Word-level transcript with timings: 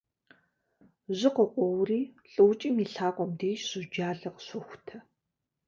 Жьы 1.17 1.29
къыкъуоури 1.35 2.01
лӏыукӏым 2.31 2.75
и 2.83 2.85
лъакъуэм 2.93 3.31
деж 3.39 3.59
жьуджалэ 3.69 4.29
къыщохутэ. 4.33 4.97